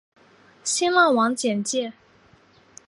[0.63, 1.93] 新浪网简介